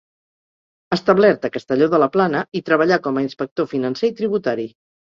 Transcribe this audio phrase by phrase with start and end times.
[0.97, 4.71] Establert a Castelló de la Plana, hi treballà com a inspector financer i tributari.